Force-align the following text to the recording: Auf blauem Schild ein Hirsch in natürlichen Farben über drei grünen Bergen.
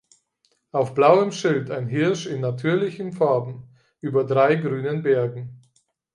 Auf 0.71 0.95
blauem 0.95 1.31
Schild 1.31 1.69
ein 1.69 1.85
Hirsch 1.85 2.25
in 2.25 2.41
natürlichen 2.41 3.13
Farben 3.13 3.69
über 4.01 4.23
drei 4.23 4.55
grünen 4.55 5.03
Bergen. 5.03 5.61